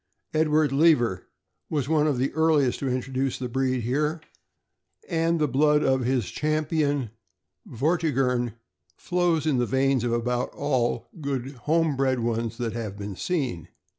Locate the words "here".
3.81-4.19